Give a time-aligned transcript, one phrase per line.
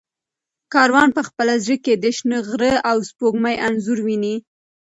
[0.73, 4.35] کاروان په خپل زړه کې د شنه غره او سپوږمۍ انځور ویني.